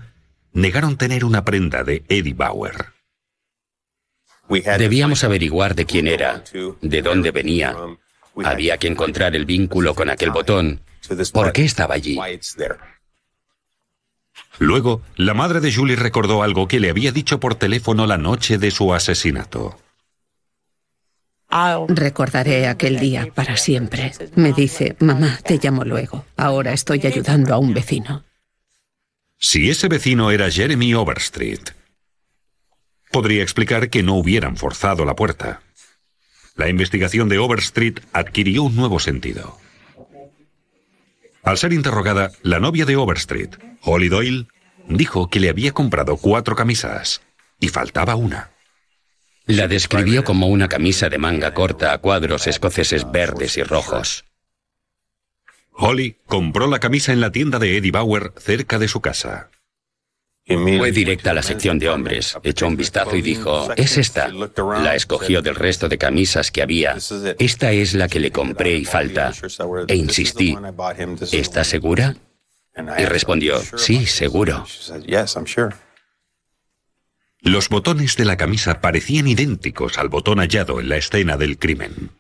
negaron 0.53 0.99
tener 0.99 1.25
una 1.25 1.45
prenda 1.45 1.85
de 1.85 2.05
Eddie 2.09 2.35
Bauer. 2.35 2.93
Debíamos 4.49 5.25
averiguar 5.25 5.75
de 5.75 5.87
quién 5.87 6.07
era, 6.07 6.45
de 6.83 7.03
dónde 7.03 7.31
venía. 7.31 7.75
Había 8.45 8.77
que 8.77 8.89
encontrar 8.89 9.35
el 9.35 9.47
vínculo 9.47 9.95
con 9.95 10.11
aquel 10.11 10.31
botón. 10.31 10.81
¿Por 11.33 11.53
qué 11.53 11.65
estaba 11.65 11.95
allí? 11.95 12.19
Luego, 14.59 15.03
la 15.17 15.35
madre 15.35 15.61
de 15.61 15.73
Julie 15.73 15.97
recordó 15.97 16.43
algo 16.43 16.69
que 16.69 16.81
le 16.81 16.91
había 16.91 17.13
dicho 17.13 17.41
por 17.41 17.55
teléfono 17.55 18.07
la 18.07 18.19
noche 18.19 18.59
de 18.59 18.71
su 18.71 18.93
asesinato. 18.93 19.79
Recordaré 21.89 22.67
aquel 22.67 22.99
día 22.99 23.29
para 23.35 23.57
siempre. 23.57 24.13
Me 24.35 24.53
dice, 24.53 24.97
mamá, 25.01 25.39
te 25.45 25.59
llamo 25.63 25.85
luego. 25.85 26.27
Ahora 26.37 26.73
estoy 26.73 27.07
ayudando 27.07 27.55
a 27.55 27.59
un 27.59 27.73
vecino. 27.73 28.25
Si 29.39 29.71
ese 29.71 29.89
vecino 29.89 30.31
era 30.31 30.51
Jeremy 30.51 30.95
Overstreet, 30.95 31.75
podría 33.13 33.43
explicar 33.43 33.89
que 33.89 34.03
no 34.03 34.17
hubieran 34.17 34.57
forzado 34.57 35.05
la 35.05 35.17
puerta. 35.17 35.63
La 36.57 36.69
investigación 36.69 37.29
de 37.29 37.39
Overstreet 37.39 38.01
adquirió 38.13 38.65
un 38.65 38.75
nuevo 38.75 38.99
sentido. 38.99 39.59
Al 41.45 41.57
ser 41.57 41.73
interrogada, 41.73 42.33
la 42.43 42.59
novia 42.59 42.85
de 42.85 42.97
Overstreet, 42.97 43.57
Holly 43.83 44.09
Doyle, 44.09 44.49
dijo 44.89 45.31
que 45.31 45.41
le 45.41 45.49
había 45.49 45.73
comprado 45.73 46.17
cuatro 46.17 46.57
camisas 46.57 47.23
y 47.61 47.69
faltaba 47.69 48.17
una. 48.17 48.51
La 49.49 49.67
describió 49.67 50.25
como 50.25 50.49
una 50.49 50.69
camisa 50.69 51.09
de 51.09 51.17
manga 51.17 51.55
corta 51.55 51.95
a 51.95 51.99
cuadros 51.99 52.47
escoceses 52.47 53.11
verdes 53.11 53.57
y 53.57 53.63
rojos. 53.63 54.27
Holly 55.73 56.19
compró 56.27 56.67
la 56.67 56.81
camisa 56.81 57.15
en 57.15 57.23
la 57.23 57.33
tienda 57.33 57.59
de 57.59 57.79
Eddie 57.79 57.91
Bauer 57.91 58.35
cerca 58.37 58.79
de 58.79 58.89
su 58.89 59.01
casa. 59.01 59.51
Fue 60.47 60.93
directa 60.93 61.31
a 61.31 61.35
la 61.35 61.43
sección 61.43 61.79
de 61.79 61.89
hombres, 61.89 62.37
echó 62.43 62.67
un 62.67 62.77
vistazo 62.77 63.17
y 63.17 63.23
dijo, 63.23 63.73
es 63.75 63.97
esta. 63.97 64.29
La 64.29 64.95
escogió 64.95 65.41
del 65.41 65.55
resto 65.55 65.89
de 65.89 65.97
camisas 65.97 66.51
que 66.51 66.61
había. 66.61 66.99
Esta 67.39 67.73
es 67.73 67.95
la 67.95 68.09
que 68.09 68.21
le 68.21 68.31
compré 68.31 68.77
y 68.77 68.85
falta. 68.85 69.33
E 69.87 69.97
insistí, 69.97 70.57
¿está 71.33 71.65
segura? 71.65 72.17
Y 72.99 73.05
respondió, 73.07 73.63
sí, 73.79 74.05
seguro. 74.05 74.67
Los 77.41 77.69
botones 77.69 78.17
de 78.17 78.25
la 78.25 78.37
camisa 78.37 78.81
parecían 78.81 79.29
idénticos 79.29 79.99
al 79.99 80.09
botón 80.09 80.39
hallado 80.39 80.81
en 80.81 80.89
la 80.89 80.97
escena 80.97 81.37
del 81.37 81.59
crimen. 81.59 82.11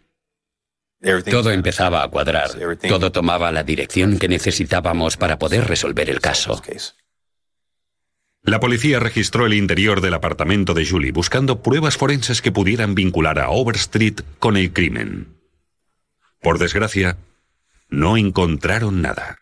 Todo 1.30 1.50
empezaba 1.50 2.02
a 2.02 2.08
cuadrar, 2.08 2.50
todo 2.88 3.12
tomaba 3.12 3.52
la 3.52 3.62
dirección 3.62 4.18
que 4.18 4.28
necesitábamos 4.28 5.16
para 5.16 5.38
poder 5.38 5.68
resolver 5.68 6.10
el 6.10 6.20
caso. 6.20 6.60
La 8.42 8.60
policía 8.60 8.98
registró 8.98 9.46
el 9.46 9.54
interior 9.54 10.00
del 10.00 10.14
apartamento 10.14 10.75
de 10.75 10.87
Julie 10.87 11.12
buscando 11.12 11.62
pruebas 11.62 11.96
forenses 11.96 12.40
que 12.40 12.52
pudieran 12.52 12.94
vincular 12.94 13.38
a 13.38 13.50
Overstreet 13.50 14.22
con 14.38 14.56
el 14.56 14.72
crimen. 14.72 15.37
Por 16.40 16.58
desgracia, 16.58 17.18
no 17.88 18.16
encontraron 18.16 19.02
nada. 19.02 19.38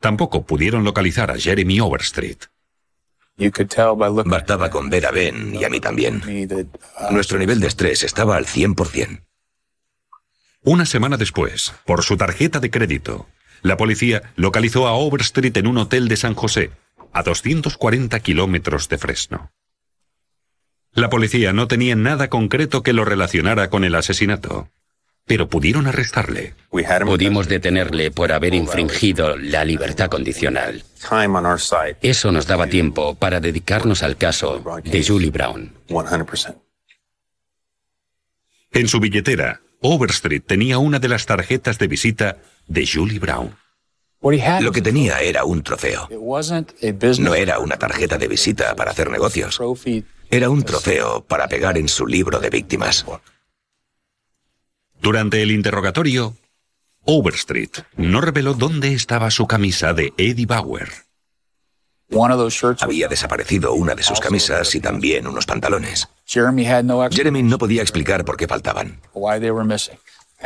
Tampoco 0.00 0.44
pudieron 0.44 0.84
localizar 0.84 1.30
a 1.30 1.38
Jeremy 1.38 1.80
Overstreet. 1.80 2.46
Bastaba 4.26 4.70
con 4.70 4.90
ver 4.90 5.06
a 5.06 5.10
Ben 5.10 5.54
y 5.54 5.64
a 5.64 5.68
mí 5.68 5.80
también. 5.80 6.22
Nuestro 7.10 7.38
nivel 7.38 7.60
de 7.60 7.68
estrés 7.68 8.02
estaba 8.02 8.36
al 8.36 8.46
100%. 8.46 9.22
Una 10.64 10.84
semana 10.84 11.16
después, 11.16 11.72
por 11.86 12.02
su 12.02 12.16
tarjeta 12.16 12.58
de 12.60 12.70
crédito, 12.70 13.28
la 13.62 13.76
policía 13.76 14.32
localizó 14.36 14.88
a 14.88 14.92
Overstreet 14.92 15.56
en 15.56 15.66
un 15.66 15.78
hotel 15.78 16.08
de 16.08 16.16
San 16.16 16.34
José, 16.34 16.72
a 17.12 17.22
240 17.22 18.18
kilómetros 18.20 18.88
de 18.88 18.98
Fresno. 18.98 19.52
La 20.92 21.08
policía 21.08 21.52
no 21.52 21.68
tenía 21.68 21.94
nada 21.94 22.28
concreto 22.28 22.82
que 22.82 22.92
lo 22.92 23.04
relacionara 23.04 23.70
con 23.70 23.84
el 23.84 23.94
asesinato 23.94 24.68
pero 25.28 25.48
pudieron 25.48 25.86
arrestarle. 25.86 26.54
Pudimos 27.04 27.46
detenerle 27.46 28.10
por 28.10 28.32
haber 28.32 28.54
infringido 28.54 29.36
la 29.36 29.64
libertad 29.64 30.08
condicional. 30.08 30.82
Eso 32.02 32.32
nos 32.32 32.46
daba 32.46 32.66
tiempo 32.66 33.14
para 33.14 33.38
dedicarnos 33.38 34.02
al 34.02 34.16
caso 34.16 34.64
de 34.82 35.04
Julie 35.04 35.30
Brown. 35.30 35.72
En 38.72 38.88
su 38.88 39.00
billetera, 39.00 39.60
Overstreet 39.80 40.44
tenía 40.44 40.78
una 40.78 40.98
de 40.98 41.08
las 41.08 41.26
tarjetas 41.26 41.78
de 41.78 41.86
visita 41.86 42.38
de 42.66 42.86
Julie 42.86 43.18
Brown. 43.20 43.54
Lo 44.60 44.72
que 44.72 44.82
tenía 44.82 45.20
era 45.20 45.44
un 45.44 45.62
trofeo. 45.62 46.08
No 47.18 47.34
era 47.34 47.58
una 47.60 47.76
tarjeta 47.76 48.18
de 48.18 48.28
visita 48.28 48.74
para 48.74 48.90
hacer 48.90 49.10
negocios. 49.10 49.60
Era 50.30 50.50
un 50.50 50.62
trofeo 50.64 51.24
para 51.24 51.48
pegar 51.48 51.78
en 51.78 51.88
su 51.88 52.06
libro 52.06 52.40
de 52.40 52.50
víctimas. 52.50 53.06
Durante 55.00 55.42
el 55.42 55.50
interrogatorio, 55.50 56.36
Overstreet 57.04 57.84
no 57.96 58.20
reveló 58.20 58.54
dónde 58.54 58.92
estaba 58.92 59.30
su 59.30 59.46
camisa 59.46 59.92
de 59.92 60.12
Eddie 60.16 60.46
Bauer. 60.46 60.88
Había 62.80 63.08
desaparecido 63.08 63.74
una 63.74 63.94
de 63.94 64.02
sus 64.02 64.18
camisas 64.18 64.74
y 64.74 64.80
también 64.80 65.26
unos 65.26 65.46
pantalones. 65.46 66.08
Jeremy 66.26 67.42
no 67.42 67.58
podía 67.58 67.82
explicar 67.82 68.24
por 68.24 68.36
qué 68.36 68.48
faltaban. 68.48 69.00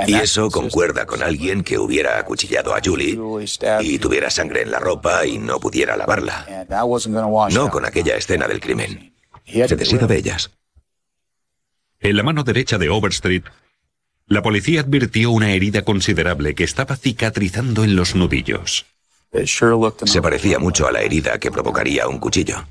Y 0.07 0.15
eso 0.15 0.51
concuerda 0.51 1.07
con 1.07 1.23
alguien 1.23 1.63
que 1.63 1.79
hubiera 1.79 2.19
acuchillado 2.19 2.75
a 2.75 2.81
Julie 2.83 3.19
y 3.83 3.99
tuviera 3.99 4.31
sangre 4.31 4.63
en 4.63 4.71
la 4.71 4.79
ropa 4.79 5.27
y 5.27 5.39
no 5.39 5.61
pudiera 5.61 5.97
lavarla. 5.97 6.67
No 7.53 7.71
con 7.71 7.85
aquella 7.85 8.17
escena 8.17 8.49
del 8.49 8.61
crimen. 8.61 9.15
Se 9.45 9.77
deshizo 9.77 10.07
de 10.07 10.17
ellas. 10.17 10.51
En 12.01 12.17
la 12.17 12.23
mano 12.23 12.43
derecha 12.43 12.79
de 12.79 12.89
Overstreet 12.89 13.45
la 14.33 14.41
policía 14.41 14.81
advirtió 14.81 15.31
una 15.31 15.53
herida 15.53 15.83
considerable 15.83 16.55
que 16.55 16.65
estaba 16.65 16.97
cicatrizando 16.97 17.85
en 17.85 17.97
los 17.97 18.15
nudillos. 18.15 18.87
Se 20.05 20.23
parecía 20.23 20.59
mucho 20.59 20.89
a 20.89 20.93
la 20.93 21.03
herida 21.03 21.39
que 21.39 21.51
provocaría 21.51 22.09
un 22.09 22.19
cuchillo. 22.19 22.67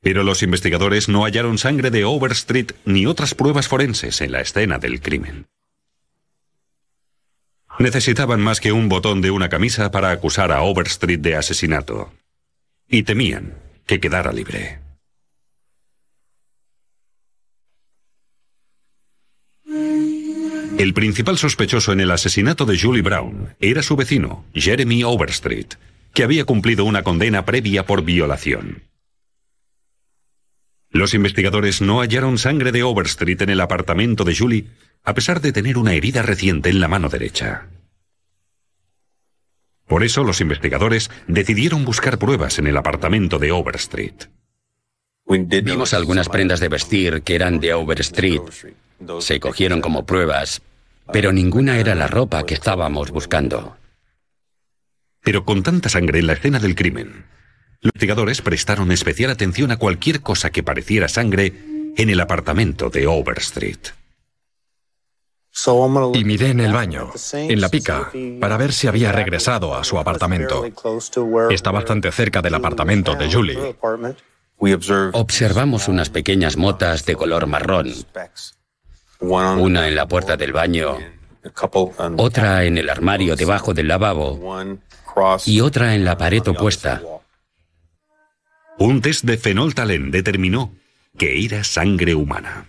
Pero 0.00 0.24
los 0.24 0.42
investigadores 0.42 1.08
no 1.08 1.22
hallaron 1.22 1.56
sangre 1.56 1.90
de 1.90 2.04
Overstreet 2.04 2.74
ni 2.84 3.06
otras 3.06 3.34
pruebas 3.34 3.68
forenses 3.68 4.20
en 4.20 4.32
la 4.32 4.40
escena 4.40 4.78
del 4.78 5.00
crimen. 5.00 5.46
Necesitaban 7.78 8.40
más 8.40 8.60
que 8.60 8.72
un 8.72 8.88
botón 8.88 9.20
de 9.20 9.30
una 9.30 9.48
camisa 9.48 9.92
para 9.92 10.10
acusar 10.10 10.50
a 10.50 10.62
Overstreet 10.62 11.20
de 11.20 11.36
asesinato. 11.36 12.12
Y 12.88 13.04
temían 13.04 13.54
que 13.86 14.00
quedara 14.00 14.32
libre. 14.32 14.80
El 20.78 20.94
principal 20.94 21.36
sospechoso 21.36 21.90
en 21.90 21.98
el 21.98 22.12
asesinato 22.12 22.64
de 22.64 22.78
Julie 22.78 23.02
Brown 23.02 23.56
era 23.58 23.82
su 23.82 23.96
vecino, 23.96 24.44
Jeremy 24.54 25.02
Overstreet, 25.02 25.74
que 26.14 26.22
había 26.22 26.44
cumplido 26.44 26.84
una 26.84 27.02
condena 27.02 27.44
previa 27.44 27.84
por 27.84 28.04
violación. 28.04 28.84
Los 30.90 31.14
investigadores 31.14 31.80
no 31.82 31.98
hallaron 31.98 32.38
sangre 32.38 32.70
de 32.70 32.84
Overstreet 32.84 33.42
en 33.42 33.50
el 33.50 33.60
apartamento 33.60 34.22
de 34.22 34.36
Julie, 34.36 34.66
a 35.02 35.14
pesar 35.14 35.40
de 35.40 35.52
tener 35.52 35.78
una 35.78 35.94
herida 35.94 36.22
reciente 36.22 36.70
en 36.70 36.78
la 36.78 36.86
mano 36.86 37.08
derecha. 37.08 37.66
Por 39.88 40.04
eso 40.04 40.22
los 40.22 40.40
investigadores 40.40 41.10
decidieron 41.26 41.84
buscar 41.84 42.18
pruebas 42.18 42.60
en 42.60 42.68
el 42.68 42.76
apartamento 42.76 43.40
de 43.40 43.50
Overstreet. 43.50 44.30
Vimos 45.26 45.92
algunas 45.92 46.28
prendas 46.28 46.60
de 46.60 46.68
vestir 46.68 47.22
que 47.22 47.34
eran 47.34 47.58
de 47.58 47.74
Overstreet. 47.74 48.42
Se 49.20 49.40
cogieron 49.40 49.80
como 49.80 50.06
pruebas, 50.06 50.62
pero 51.12 51.32
ninguna 51.32 51.78
era 51.78 51.94
la 51.94 52.06
ropa 52.06 52.44
que 52.44 52.54
estábamos 52.54 53.10
buscando. 53.10 53.76
Pero 55.22 55.44
con 55.44 55.62
tanta 55.62 55.88
sangre 55.88 56.20
en 56.20 56.26
la 56.26 56.34
escena 56.34 56.58
del 56.58 56.74
crimen, 56.74 57.26
los 57.80 57.90
investigadores 57.90 58.42
prestaron 58.42 58.90
especial 58.92 59.30
atención 59.30 59.70
a 59.70 59.76
cualquier 59.76 60.20
cosa 60.20 60.50
que 60.50 60.62
pareciera 60.62 61.08
sangre 61.08 61.92
en 61.96 62.10
el 62.10 62.20
apartamento 62.20 62.90
de 62.90 63.06
Overstreet. 63.06 63.94
Y 66.14 66.24
miré 66.24 66.50
en 66.50 66.60
el 66.60 66.72
baño, 66.72 67.10
en 67.32 67.60
la 67.60 67.68
pica, 67.68 68.10
para 68.40 68.56
ver 68.56 68.72
si 68.72 68.86
había 68.86 69.10
regresado 69.10 69.74
a 69.74 69.82
su 69.82 69.98
apartamento. 69.98 70.64
Está 71.50 71.70
bastante 71.72 72.12
cerca 72.12 72.42
del 72.42 72.54
apartamento 72.54 73.14
de 73.14 73.32
Julie. 73.32 73.76
Observamos 75.12 75.88
unas 75.88 76.10
pequeñas 76.10 76.56
motas 76.56 77.04
de 77.06 77.16
color 77.16 77.46
marrón. 77.46 77.92
Una 79.20 79.88
en 79.88 79.94
la 79.94 80.06
puerta 80.06 80.36
del 80.36 80.52
baño, 80.52 80.98
otra 82.16 82.64
en 82.64 82.78
el 82.78 82.88
armario 82.88 83.36
debajo 83.36 83.74
del 83.74 83.88
lavabo 83.88 84.64
y 85.44 85.60
otra 85.60 85.94
en 85.94 86.04
la 86.04 86.16
pared 86.16 86.46
opuesta. 86.46 87.02
Un 88.78 89.02
test 89.02 89.24
de 89.24 89.38
fenoltalen 89.38 90.10
determinó 90.10 90.72
que 91.16 91.44
era 91.44 91.64
sangre 91.64 92.14
humana. 92.14 92.66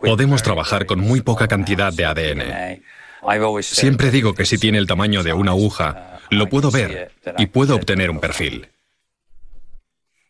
Podemos 0.00 0.42
trabajar 0.42 0.84
con 0.84 1.00
muy 1.00 1.22
poca 1.22 1.48
cantidad 1.48 1.92
de 1.92 2.04
ADN. 2.04 2.82
Siempre 3.62 4.10
digo 4.10 4.34
que 4.34 4.44
si 4.44 4.58
tiene 4.58 4.78
el 4.78 4.86
tamaño 4.86 5.22
de 5.22 5.32
una 5.32 5.52
aguja, 5.52 6.20
lo 6.30 6.48
puedo 6.48 6.70
ver 6.70 7.12
y 7.38 7.46
puedo 7.46 7.76
obtener 7.76 8.10
un 8.10 8.20
perfil. 8.20 8.68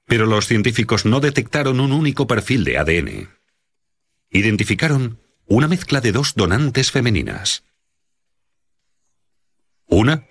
Pero 0.07 0.27
los 0.27 0.47
científicos 0.47 1.05
no 1.05 1.21
detectaron 1.21 1.81
un 1.81 1.93
único 1.93 2.27
perfil 2.27 2.65
de 2.65 2.79
ADN. 2.79 3.38
Identificaron 4.31 5.21
una 5.47 5.69
mezcla 5.69 6.01
de 6.01 6.13
dos 6.13 6.35
donantes 6.35 6.91
femeninas. 6.91 7.65
Una 9.87 10.27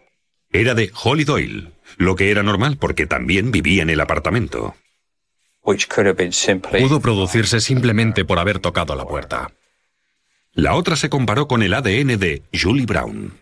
era 0.52 0.76
de 0.76 0.92
Holly 1.04 1.24
Doyle, 1.24 1.72
lo 1.98 2.16
que 2.16 2.32
era 2.32 2.44
normal 2.44 2.78
porque 2.78 3.08
también 3.08 3.52
vivía 3.52 3.82
en 3.82 3.90
el 3.90 4.00
apartamento. 4.00 4.76
Pudo 6.88 7.02
producirse 7.02 7.60
simplemente 7.60 8.24
por 8.24 8.40
haber 8.40 8.60
tocado 8.60 8.96
la 8.96 9.06
puerta. 9.06 9.52
La 10.54 10.76
otra 10.76 10.96
se 10.96 11.10
comparó 11.10 11.48
con 11.48 11.62
el 11.62 11.74
ADN 11.74 12.18
de 12.18 12.44
Julie 12.54 12.86
Brown. 12.86 13.34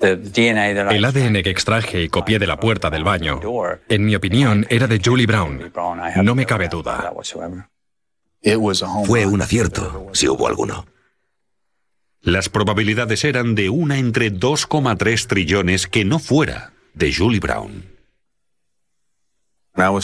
El 0.00 1.04
ADN 1.04 1.42
que 1.42 1.50
extraje 1.50 2.02
y 2.02 2.08
copié 2.08 2.38
de 2.38 2.46
la 2.46 2.58
puerta 2.58 2.90
del 2.90 3.04
baño, 3.04 3.40
en 3.88 4.04
mi 4.04 4.16
opinión, 4.16 4.66
era 4.68 4.86
de 4.86 5.00
Julie 5.02 5.26
Brown. 5.26 5.72
No 6.22 6.34
me 6.34 6.44
cabe 6.44 6.68
duda. 6.68 7.12
Fue 9.06 9.26
un 9.26 9.42
acierto, 9.42 10.08
si 10.12 10.28
hubo 10.28 10.46
alguno. 10.48 10.86
Las 12.20 12.48
probabilidades 12.48 13.24
eran 13.24 13.54
de 13.54 13.68
una 13.70 13.98
entre 13.98 14.32
2,3 14.32 15.26
trillones 15.26 15.86
que 15.86 16.04
no 16.04 16.18
fuera 16.18 16.72
de 16.94 17.12
Julie 17.12 17.40
Brown. 17.40 17.84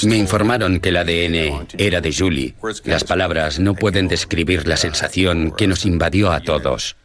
Me 0.04 0.16
informaron 0.16 0.80
que 0.80 0.88
el 0.88 0.96
ADN 0.96 1.68
era 1.78 2.00
de 2.00 2.12
Julie. 2.12 2.54
Las 2.84 3.04
palabras 3.04 3.60
no 3.60 3.74
pueden 3.74 4.08
describir 4.08 4.66
la 4.66 4.76
sensación 4.76 5.52
que 5.56 5.68
nos 5.68 5.86
invadió 5.86 6.32
a 6.32 6.40
todos. 6.40 6.96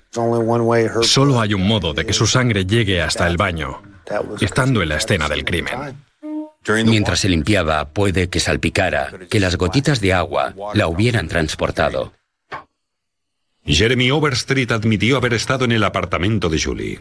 Solo 1.01 1.39
hay 1.39 1.53
un 1.53 1.67
modo 1.67 1.93
de 1.93 2.05
que 2.05 2.13
su 2.13 2.25
sangre 2.25 2.65
llegue 2.65 3.01
hasta 3.01 3.27
el 3.27 3.37
baño, 3.37 3.81
estando 4.41 4.81
en 4.81 4.89
la 4.89 4.97
escena 4.97 5.29
del 5.29 5.45
crimen. 5.45 5.95
Mientras 6.85 7.19
se 7.19 7.29
limpiaba, 7.29 7.89
puede 7.89 8.29
que 8.29 8.39
salpicara, 8.39 9.11
que 9.29 9.39
las 9.39 9.55
gotitas 9.55 10.01
de 10.01 10.13
agua 10.13 10.53
la 10.73 10.87
hubieran 10.87 11.27
transportado. 11.27 12.13
Jeremy 13.65 14.11
Overstreet 14.11 14.71
admitió 14.71 15.17
haber 15.17 15.33
estado 15.33 15.65
en 15.65 15.71
el 15.71 15.83
apartamento 15.83 16.49
de 16.49 16.61
Julie. 16.61 16.99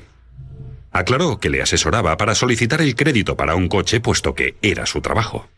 Aclaró 0.92 1.38
que 1.38 1.50
le 1.50 1.60
asesoraba 1.60 2.16
para 2.16 2.34
solicitar 2.34 2.80
el 2.80 2.94
crédito 2.94 3.36
para 3.36 3.54
un 3.54 3.68
coche 3.68 4.00
puesto 4.00 4.34
que 4.34 4.56
era 4.62 4.86
su 4.86 5.00
trabajo. 5.00 5.48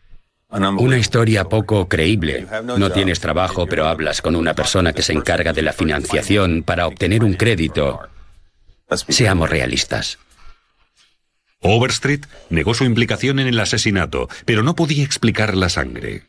Una 0.49 0.97
historia 0.97 1.43
poco 1.45 1.87
creíble. 1.87 2.47
No 2.63 2.89
tienes 2.91 3.19
trabajo, 3.19 3.67
pero 3.67 3.87
hablas 3.87 4.21
con 4.21 4.35
una 4.35 4.53
persona 4.53 4.93
que 4.93 5.01
se 5.01 5.13
encarga 5.13 5.53
de 5.53 5.61
la 5.61 5.73
financiación 5.73 6.63
para 6.63 6.87
obtener 6.87 7.23
un 7.23 7.33
crédito. 7.33 8.01
Seamos 9.09 9.49
realistas. 9.49 10.17
Overstreet 11.61 12.27
negó 12.49 12.73
su 12.73 12.83
implicación 12.83 13.39
en 13.39 13.47
el 13.47 13.59
asesinato, 13.59 14.29
pero 14.45 14.63
no 14.63 14.75
podía 14.75 15.03
explicar 15.03 15.55
la 15.55 15.69
sangre. 15.69 16.23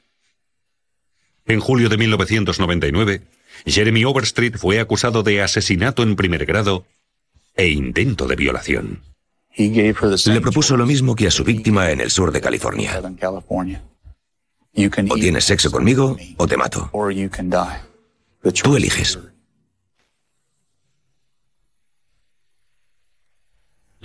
En 1.46 1.60
julio 1.60 1.88
de 1.88 1.96
1999, 1.96 3.22
Jeremy 3.66 4.04
Overstreet 4.04 4.58
fue 4.58 4.80
acusado 4.80 5.22
de 5.22 5.42
asesinato 5.42 6.02
en 6.02 6.16
primer 6.16 6.46
grado 6.46 6.86
e 7.56 7.68
intento 7.68 8.26
de 8.26 8.36
violación. 8.36 9.02
Le 9.56 10.40
propuso 10.40 10.76
lo 10.76 10.86
mismo 10.86 11.16
que 11.16 11.26
a 11.26 11.30
su 11.30 11.44
víctima 11.44 11.90
en 11.90 12.00
el 12.00 12.10
sur 12.10 12.30
de 12.30 12.40
California. 12.40 13.02
O 15.08 15.14
tienes 15.16 15.44
sexo 15.44 15.70
conmigo 15.70 16.16
o 16.36 16.46
te 16.46 16.56
mato. 16.56 16.90
Tú 18.62 18.76
eliges. 18.76 19.18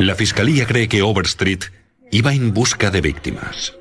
La 0.04 0.16
fiscalía 0.16 0.68
cree 0.68 0.90
que 0.90 1.02
Overstreet 1.02 1.72
iba 2.12 2.34
en 2.34 2.54
busca 2.54 2.92
de 2.92 3.00
víctimas. 3.00 3.74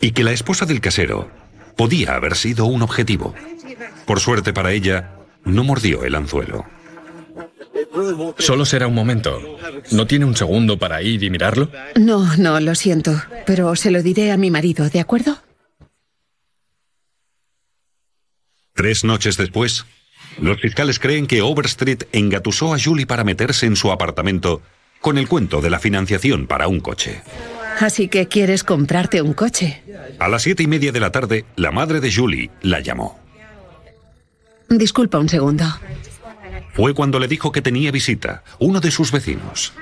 Y 0.00 0.10
que 0.10 0.24
la 0.24 0.32
esposa 0.32 0.66
del 0.66 0.80
casero 0.80 1.30
podía 1.76 2.16
haber 2.16 2.34
sido 2.34 2.64
un 2.64 2.82
objetivo. 2.82 3.32
Por 4.06 4.18
suerte 4.18 4.52
para 4.52 4.72
ella, 4.72 5.18
no 5.44 5.62
mordió 5.62 6.02
el 6.02 6.16
anzuelo. 6.16 6.66
Solo 8.38 8.64
será 8.64 8.88
un 8.88 8.94
momento. 8.96 9.56
¿No 9.92 10.08
tiene 10.08 10.24
un 10.24 10.34
segundo 10.34 10.76
para 10.80 11.00
ir 11.00 11.22
y 11.22 11.30
mirarlo? 11.30 11.70
No, 11.94 12.36
no, 12.36 12.58
lo 12.58 12.74
siento. 12.74 13.22
Pero 13.46 13.76
se 13.76 13.92
lo 13.92 14.02
diré 14.02 14.32
a 14.32 14.36
mi 14.36 14.50
marido, 14.50 14.90
¿de 14.90 14.98
acuerdo? 14.98 15.38
Tres 18.72 19.04
noches 19.04 19.36
después, 19.36 19.86
los 20.40 20.60
fiscales 20.60 20.98
creen 20.98 21.26
que 21.26 21.42
Overstreet 21.42 22.08
engatusó 22.12 22.74
a 22.74 22.78
Julie 22.78 23.06
para 23.06 23.24
meterse 23.24 23.66
en 23.66 23.76
su 23.76 23.90
apartamento 23.90 24.62
con 25.00 25.18
el 25.18 25.28
cuento 25.28 25.60
de 25.60 25.70
la 25.70 25.78
financiación 25.78 26.46
para 26.46 26.68
un 26.68 26.80
coche. 26.80 27.22
Así 27.80 28.08
que 28.08 28.28
quieres 28.28 28.64
comprarte 28.64 29.22
un 29.22 29.32
coche. 29.32 29.82
A 30.18 30.28
las 30.28 30.42
siete 30.42 30.62
y 30.62 30.66
media 30.66 30.92
de 30.92 31.00
la 31.00 31.10
tarde, 31.10 31.44
la 31.56 31.70
madre 31.70 32.00
de 32.00 32.12
Julie 32.12 32.50
la 32.62 32.80
llamó. 32.80 33.18
Disculpa 34.68 35.18
un 35.18 35.28
segundo. 35.28 35.64
Fue 36.74 36.94
cuando 36.94 37.18
le 37.18 37.28
dijo 37.28 37.52
que 37.52 37.60
tenía 37.60 37.90
visita, 37.90 38.42
uno 38.58 38.80
de 38.80 38.90
sus 38.90 39.12
vecinos. 39.12 39.74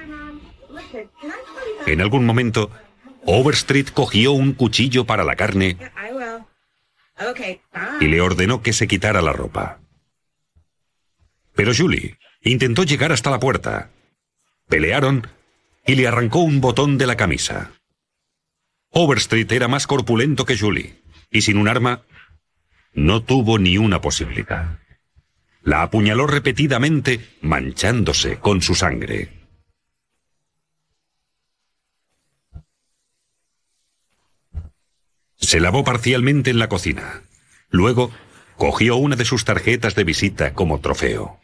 En 1.86 2.00
algún 2.00 2.24
momento, 2.26 2.70
Overstreet 3.26 3.92
cogió 3.92 4.32
un 4.32 4.52
cuchillo 4.54 5.04
para 5.04 5.24
la 5.24 5.36
carne 5.36 5.76
y 8.00 8.06
le 8.06 8.20
ordenó 8.20 8.62
que 8.62 8.72
se 8.72 8.88
quitara 8.88 9.20
la 9.22 9.32
ropa. 9.32 9.78
Pero 11.60 11.74
Julie 11.74 12.16
intentó 12.40 12.84
llegar 12.84 13.12
hasta 13.12 13.28
la 13.28 13.38
puerta. 13.38 13.90
Pelearon 14.70 15.26
y 15.86 15.94
le 15.94 16.08
arrancó 16.08 16.38
un 16.38 16.62
botón 16.62 16.96
de 16.96 17.06
la 17.06 17.18
camisa. 17.18 17.72
Overstreet 18.88 19.52
era 19.52 19.68
más 19.68 19.86
corpulento 19.86 20.46
que 20.46 20.56
Julie, 20.56 21.02
y 21.30 21.42
sin 21.42 21.58
un 21.58 21.68
arma, 21.68 22.00
no 22.94 23.22
tuvo 23.22 23.58
ni 23.58 23.76
una 23.76 24.00
posibilidad. 24.00 24.78
La 25.60 25.82
apuñaló 25.82 26.26
repetidamente, 26.26 27.28
manchándose 27.42 28.38
con 28.38 28.62
su 28.62 28.74
sangre. 28.74 29.28
Se 35.36 35.60
lavó 35.60 35.84
parcialmente 35.84 36.48
en 36.48 36.58
la 36.58 36.70
cocina. 36.70 37.20
Luego, 37.68 38.10
cogió 38.56 38.96
una 38.96 39.14
de 39.14 39.26
sus 39.26 39.44
tarjetas 39.44 39.94
de 39.94 40.04
visita 40.04 40.54
como 40.54 40.80
trofeo. 40.80 41.39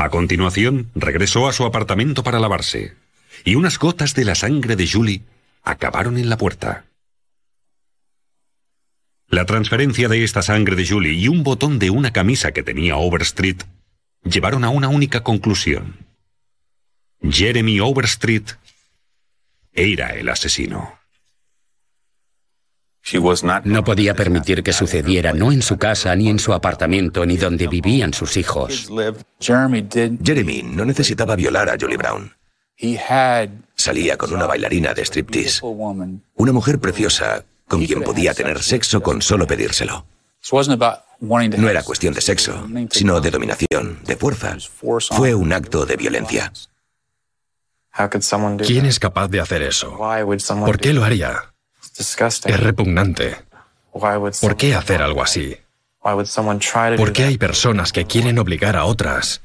A 0.00 0.08
continuación, 0.08 0.90
regresó 0.94 1.46
a 1.46 1.52
su 1.52 1.66
apartamento 1.66 2.22
para 2.22 2.40
lavarse, 2.40 2.96
y 3.44 3.56
unas 3.56 3.78
gotas 3.78 4.14
de 4.14 4.24
la 4.24 4.34
sangre 4.34 4.74
de 4.74 4.88
Julie 4.88 5.20
acabaron 5.62 6.16
en 6.16 6.30
la 6.30 6.38
puerta. 6.38 6.86
La 9.28 9.44
transferencia 9.44 10.08
de 10.08 10.24
esta 10.24 10.40
sangre 10.40 10.74
de 10.74 10.88
Julie 10.88 11.12
y 11.12 11.28
un 11.28 11.42
botón 11.42 11.78
de 11.78 11.90
una 11.90 12.14
camisa 12.14 12.52
que 12.52 12.62
tenía 12.62 12.96
Overstreet 12.96 13.66
llevaron 14.24 14.64
a 14.64 14.70
una 14.70 14.88
única 14.88 15.22
conclusión. 15.22 15.98
Jeremy 17.20 17.80
Overstreet 17.80 18.56
era 19.74 20.14
el 20.14 20.30
asesino. 20.30 20.98
No 23.64 23.84
podía 23.84 24.14
permitir 24.14 24.62
que 24.62 24.72
sucediera, 24.72 25.32
no 25.32 25.52
en 25.52 25.62
su 25.62 25.78
casa, 25.78 26.14
ni 26.14 26.28
en 26.28 26.38
su 26.38 26.52
apartamento, 26.52 27.24
ni 27.26 27.36
donde 27.36 27.66
vivían 27.66 28.12
sus 28.12 28.36
hijos. 28.36 28.90
Jeremy 29.40 30.62
no 30.62 30.84
necesitaba 30.84 31.34
violar 31.36 31.68
a 31.70 31.76
Julie 31.80 31.96
Brown. 31.96 32.32
Salía 33.74 34.16
con 34.16 34.32
una 34.32 34.46
bailarina 34.46 34.94
de 34.94 35.02
striptease, 35.04 35.60
una 35.62 36.52
mujer 36.52 36.78
preciosa 36.78 37.44
con 37.66 37.84
quien 37.84 38.02
podía 38.02 38.34
tener 38.34 38.62
sexo 38.62 39.02
con 39.02 39.22
solo 39.22 39.46
pedírselo. 39.46 40.04
No 41.20 41.68
era 41.68 41.82
cuestión 41.82 42.14
de 42.14 42.20
sexo, 42.20 42.66
sino 42.90 43.20
de 43.20 43.30
dominación, 43.30 44.00
de 44.06 44.16
fuerza. 44.16 44.56
Fue 45.10 45.34
un 45.34 45.52
acto 45.52 45.84
de 45.86 45.96
violencia. 45.96 46.52
¿Quién 48.66 48.86
es 48.86 48.98
capaz 48.98 49.28
de 49.28 49.40
hacer 49.40 49.62
eso? 49.62 49.98
¿Por 49.98 50.78
qué 50.78 50.92
lo 50.92 51.04
haría? 51.04 51.49
Es 52.50 52.60
repugnante. 52.60 53.36
¿Por 53.92 54.56
qué 54.56 54.74
hacer 54.74 55.02
algo 55.02 55.22
así? 55.22 55.56
¿Por 56.00 57.12
qué 57.12 57.24
hay 57.24 57.38
personas 57.38 57.92
que 57.92 58.06
quieren 58.06 58.38
obligar 58.38 58.76
a 58.76 58.84
otras 58.84 59.42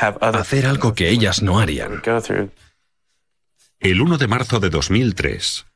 a 0.00 0.08
hacer 0.28 0.66
algo 0.66 0.94
que 0.94 1.10
ellas 1.10 1.42
no 1.42 1.58
harían? 1.58 2.00
El 3.80 4.00
1 4.00 4.18
de 4.18 4.28
marzo 4.28 4.60
de 4.60 4.70
2003, 4.70 5.66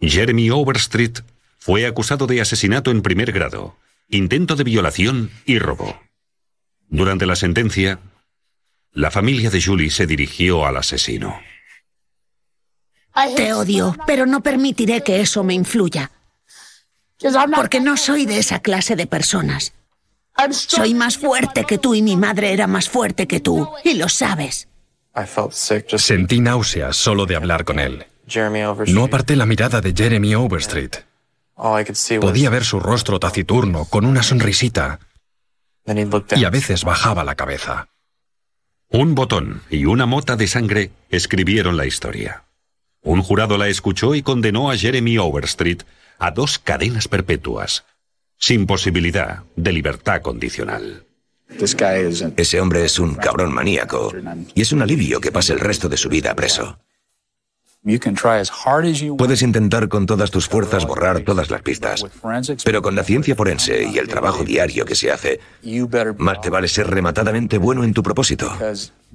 Jeremy 0.00 0.50
Overstreet 0.50 1.22
fue 1.58 1.86
acusado 1.86 2.26
de 2.26 2.40
asesinato 2.40 2.90
en 2.90 3.02
primer 3.02 3.32
grado, 3.32 3.76
intento 4.08 4.56
de 4.56 4.64
violación 4.64 5.30
y 5.44 5.58
robo. 5.58 6.00
Durante 6.88 7.26
la 7.26 7.36
sentencia, 7.36 8.00
la 8.92 9.10
familia 9.10 9.50
de 9.50 9.62
Julie 9.62 9.90
se 9.90 10.06
dirigió 10.06 10.66
al 10.66 10.76
asesino. 10.78 11.38
Te 13.36 13.52
odio, 13.52 13.96
pero 14.06 14.26
no 14.26 14.42
permitiré 14.42 15.02
que 15.02 15.20
eso 15.20 15.42
me 15.44 15.54
influya. 15.54 16.10
Porque 17.54 17.80
no 17.80 17.96
soy 17.96 18.26
de 18.26 18.38
esa 18.38 18.60
clase 18.60 18.96
de 18.96 19.06
personas. 19.06 19.72
Soy 20.52 20.94
más 20.94 21.18
fuerte 21.18 21.64
que 21.64 21.78
tú 21.78 21.94
y 21.94 22.02
mi 22.02 22.16
madre 22.16 22.52
era 22.52 22.66
más 22.66 22.88
fuerte 22.88 23.26
que 23.26 23.40
tú, 23.40 23.68
y 23.84 23.94
lo 23.94 24.08
sabes. 24.08 24.68
Sentí 25.96 26.40
náuseas 26.40 26.96
solo 26.96 27.26
de 27.26 27.36
hablar 27.36 27.64
con 27.64 27.78
él. 27.78 28.06
No 28.86 29.04
aparté 29.04 29.36
la 29.36 29.44
mirada 29.44 29.80
de 29.80 29.92
Jeremy 29.92 30.34
Overstreet. 30.34 31.04
Podía 32.20 32.48
ver 32.48 32.64
su 32.64 32.80
rostro 32.80 33.18
taciturno, 33.18 33.84
con 33.84 34.06
una 34.06 34.22
sonrisita, 34.22 35.00
y 36.36 36.44
a 36.44 36.50
veces 36.50 36.84
bajaba 36.84 37.24
la 37.24 37.34
cabeza. 37.34 37.88
Un 38.88 39.14
botón 39.14 39.62
y 39.68 39.84
una 39.84 40.06
mota 40.06 40.36
de 40.36 40.46
sangre 40.46 40.90
escribieron 41.10 41.76
la 41.76 41.86
historia. 41.86 42.44
Un 43.02 43.22
jurado 43.22 43.56
la 43.56 43.68
escuchó 43.68 44.14
y 44.14 44.22
condenó 44.22 44.70
a 44.70 44.76
Jeremy 44.76 45.18
Overstreet 45.18 45.84
a 46.18 46.30
dos 46.30 46.58
cadenas 46.58 47.08
perpetuas, 47.08 47.84
sin 48.38 48.66
posibilidad 48.66 49.44
de 49.56 49.72
libertad 49.72 50.20
condicional. 50.20 51.06
Ese 52.36 52.60
hombre 52.60 52.84
es 52.84 52.98
un 52.98 53.14
cabrón 53.14 53.52
maníaco 53.52 54.12
y 54.54 54.60
es 54.60 54.72
un 54.72 54.82
alivio 54.82 55.20
que 55.20 55.32
pase 55.32 55.52
el 55.52 55.60
resto 55.60 55.88
de 55.88 55.96
su 55.96 56.08
vida 56.08 56.34
preso. 56.34 56.78
Puedes 59.16 59.40
intentar 59.42 59.88
con 59.88 60.04
todas 60.04 60.30
tus 60.30 60.46
fuerzas 60.48 60.86
borrar 60.86 61.20
todas 61.20 61.50
las 61.50 61.62
pistas, 61.62 62.04
pero 62.62 62.82
con 62.82 62.94
la 62.94 63.02
ciencia 63.04 63.34
forense 63.34 63.84
y 63.84 63.96
el 63.96 64.06
trabajo 64.06 64.44
diario 64.44 64.84
que 64.84 64.94
se 64.94 65.10
hace, 65.10 65.40
más 66.18 66.40
te 66.42 66.50
vale 66.50 66.68
ser 66.68 66.88
rematadamente 66.88 67.56
bueno 67.56 67.82
en 67.82 67.94
tu 67.94 68.02
propósito, 68.02 68.52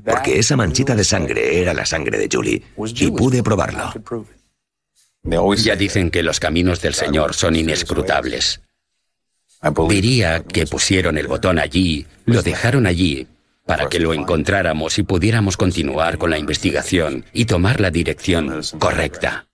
porque 0.04 0.40
esa 0.40 0.56
manchita 0.56 0.96
de 0.96 1.04
sangre 1.04 1.62
era 1.62 1.76
la 1.76 1.86
sangre 1.86 2.18
de 2.18 2.28
Julie 2.32 2.64
y 2.96 3.12
pude 3.12 3.44
probarlo. 3.44 3.94
Ya 5.58 5.76
dicen 5.76 6.10
que 6.10 6.24
los 6.24 6.40
caminos 6.40 6.82
del 6.82 6.96
Señor 6.96 7.36
son 7.36 7.56
inescrutables. 7.56 8.62
Diría 9.90 10.44
que 10.44 10.66
pusieron 10.66 11.18
el 11.18 11.28
botón 11.28 11.60
allí, 11.60 12.06
lo 12.26 12.42
dejaron 12.42 12.88
allí, 12.88 13.28
para 13.66 13.90
que 13.90 14.00
lo 14.00 14.14
encontráramos 14.14 14.98
y 15.00 15.04
pudiéramos 15.04 15.58
continuar 15.58 16.18
con 16.18 16.30
la 16.30 16.38
investigación 16.38 17.26
y 17.34 17.46
tomar 17.46 17.82
la 17.82 17.92
dirección 17.92 18.62
correcta. 18.80 19.48